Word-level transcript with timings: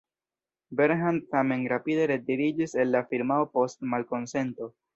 Bernhard 0.79 1.27
tamen 1.35 1.67
rapide 1.75 2.07
retiriĝis 2.13 2.75
el 2.85 2.91
la 2.97 3.05
firmao 3.13 3.49
post 3.59 3.89
malkonsento. 3.95 4.75